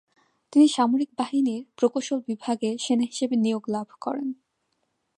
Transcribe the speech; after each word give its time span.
তিনি 0.53 0.67
সামরিক 0.67 1.09
বাহিনীর 1.17 1.61
প্রকৌশল 1.77 2.19
বিভাগে 2.27 2.69
সেনা 2.79 3.05
হিসেবে 3.05 3.35
নিয়োগ 3.35 3.63
লাভ 3.69 3.87
করেন। 4.01 4.29